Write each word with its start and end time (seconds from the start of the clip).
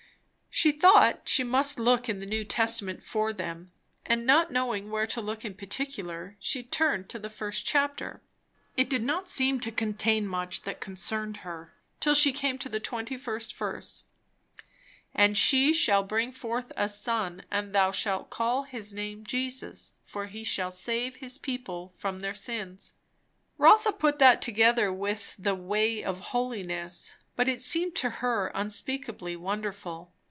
She 0.53 0.73
thought 0.73 1.29
she 1.29 1.45
must 1.45 1.79
look 1.79 2.09
in 2.09 2.19
the 2.19 2.25
New 2.25 2.43
Testament 2.43 3.05
for 3.05 3.31
them; 3.31 3.71
and 4.05 4.25
not 4.25 4.51
knowing 4.51 4.91
where 4.91 5.07
to 5.07 5.21
look 5.21 5.45
in 5.45 5.53
particular, 5.55 6.35
she 6.39 6.61
turned 6.61 7.07
to 7.09 7.17
the 7.17 7.29
first 7.29 7.65
chapter. 7.65 8.21
It 8.75 8.89
did 8.89 9.01
not 9.01 9.29
seem 9.29 9.61
to 9.61 9.71
contain 9.71 10.27
much 10.27 10.63
that 10.63 10.81
concerned 10.81 11.37
her, 11.37 11.73
till 12.01 12.13
she 12.13 12.33
came 12.33 12.57
to 12.59 12.69
the 12.69 12.81
21st 12.81 13.53
verse. 13.53 14.03
"And 15.15 15.37
she 15.37 15.73
shall 15.73 16.03
bring 16.03 16.33
forth 16.33 16.73
a 16.75 16.89
son, 16.89 17.43
and 17.49 17.71
thou 17.73 17.91
shalt 17.91 18.29
call 18.29 18.63
his 18.63 18.93
name 18.93 19.23
JESUS: 19.23 19.93
for 20.05 20.27
he 20.27 20.43
shall 20.43 20.69
save 20.69 21.15
his 21.15 21.37
people 21.37 21.93
from 21.97 22.19
their 22.19 22.35
sins." 22.35 22.95
Rotha 23.57 23.93
put 23.93 24.19
that 24.19 24.41
together 24.41 24.91
with 24.91 25.33
the 25.39 25.55
"way 25.55 26.03
of 26.03 26.19
holiness," 26.19 27.15
but 27.37 27.47
it 27.47 27.61
seemed 27.61 27.95
to 27.95 28.09
her 28.19 28.51
unspeakably 28.53 29.37
wonderful. 29.37 30.11